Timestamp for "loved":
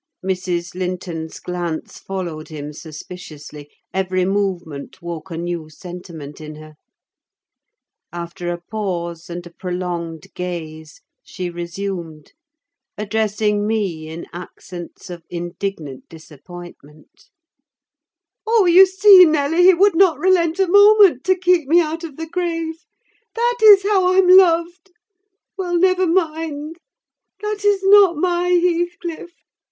24.29-24.93